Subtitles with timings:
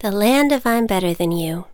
[0.00, 1.66] The Land of I'm Better Than You.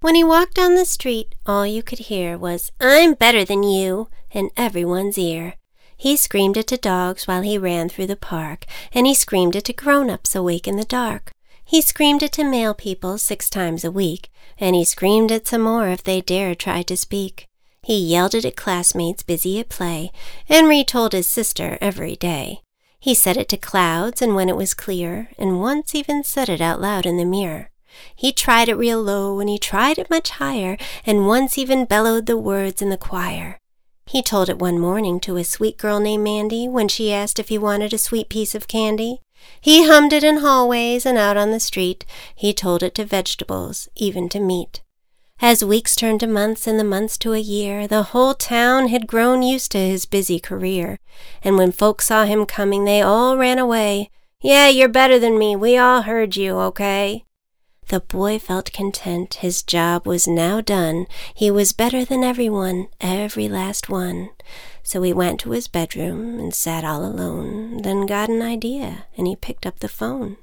[0.00, 4.06] When he walked down the street, all you could hear was, I'm better than you,
[4.30, 5.54] in everyone's ear.
[5.96, 9.64] He screamed it to dogs while he ran through the park, and he screamed it
[9.64, 11.32] to grown ups awake in the dark.
[11.64, 14.30] He screamed it to mail people six times a week,
[14.60, 17.48] and he screamed it some more if they dared try to speak.
[17.82, 20.12] He yelled it at classmates busy at play,
[20.48, 22.60] and retold his sister every day.
[22.98, 26.60] He said it to clouds and when it was clear, and once even said it
[26.60, 27.70] out loud in the mirror.
[28.14, 32.26] He tried it real low and he tried it much higher, and once even bellowed
[32.26, 33.58] the words in the choir.
[34.06, 37.48] He told it one morning to a sweet girl named Mandy when she asked if
[37.48, 39.20] he wanted a sweet piece of candy.
[39.60, 42.04] He hummed it in hallways and out on the street.
[42.34, 44.82] He told it to vegetables, even to meat.
[45.40, 49.06] As weeks turned to months and the months to a year, the whole town had
[49.06, 50.98] grown used to his busy career.
[51.42, 54.10] And when folks saw him coming, they all ran away.
[54.40, 55.54] Yeah, you're better than me.
[55.54, 57.24] We all heard you, okay?
[57.88, 59.34] The boy felt content.
[59.34, 61.06] His job was now done.
[61.34, 64.30] He was better than everyone, every last one.
[64.82, 69.26] So he went to his bedroom and sat all alone, then got an idea, and
[69.26, 70.36] he picked up the phone.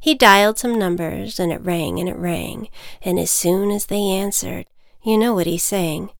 [0.00, 2.68] He dialed some numbers, and it rang and it rang,
[3.02, 4.66] and as soon as they answered,
[5.02, 6.10] you know what he's saying.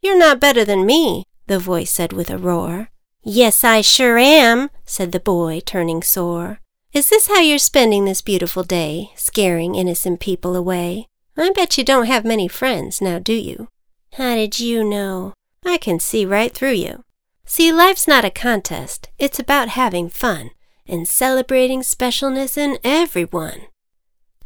[0.00, 2.88] You're not better than me, the voice said with a roar.
[3.22, 6.60] Yes, I sure am, said the boy, turning sore.
[6.92, 11.06] Is this how you're spending this beautiful day, scaring innocent people away?
[11.36, 13.68] I bet you don't have many friends, now do you?
[14.14, 15.34] How did you know?
[15.64, 17.04] I can see right through you.
[17.44, 20.52] See, life's not a contest, it's about having fun
[20.88, 23.62] and celebrating specialness in everyone.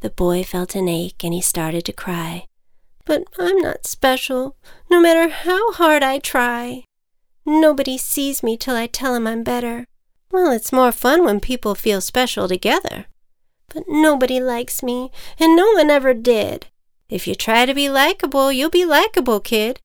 [0.00, 2.46] The boy felt an ache and he started to cry.
[3.05, 4.56] But I'm not special,
[4.91, 6.84] no matter how hard I try.
[7.44, 9.86] Nobody sees me till I tell tell 'em I'm better.
[10.30, 13.06] Well, it's more fun when people feel special together.
[13.72, 16.68] But nobody likes me, and no one ever did.
[17.08, 19.80] If you try to be likable, you'll be likable, kid.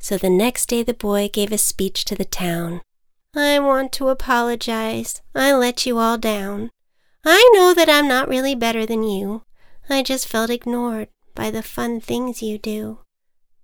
[0.00, 2.80] So the next day the boy gave a speech to the town.
[3.38, 5.22] I want to apologize.
[5.32, 6.72] I let you all down.
[7.24, 9.42] I know that I'm not really better than you.
[9.88, 11.06] I just felt ignored
[11.36, 12.98] by the fun things you do.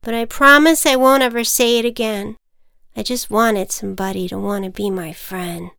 [0.00, 2.36] But I promise I won't ever say it again.
[2.96, 5.72] I just wanted somebody to want to be my friend.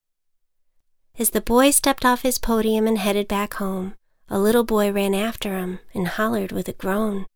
[1.17, 3.95] As the boy stepped off his podium and headed back home,
[4.27, 7.27] a little boy ran after him and hollered with a groan.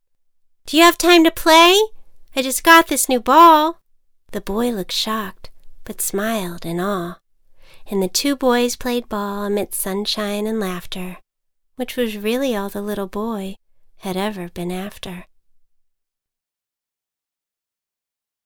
[0.66, 1.80] Do you have time to play?
[2.36, 3.80] I just got this new ball.
[4.34, 5.49] The boy looked shocked
[5.90, 7.18] but smiled in awe.
[7.90, 11.18] And the two boys played ball amidst sunshine and laughter,
[11.78, 13.56] which was really all the little boy
[14.02, 15.26] had ever been after.